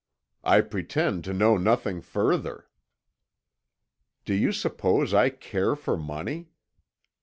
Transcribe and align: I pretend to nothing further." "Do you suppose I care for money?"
I 0.43 0.61
pretend 0.61 1.23
to 1.25 1.33
nothing 1.59 2.01
further." 2.01 2.65
"Do 4.25 4.33
you 4.33 4.51
suppose 4.51 5.13
I 5.13 5.29
care 5.29 5.75
for 5.75 5.95
money?" 5.95 6.49